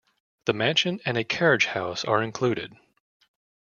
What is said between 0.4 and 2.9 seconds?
The mansion and a carriage house are included.